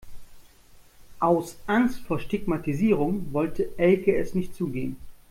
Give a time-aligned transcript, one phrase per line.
[1.19, 4.97] Aus Angst vor Stigmatisierung wollte Elke es nicht zugeben.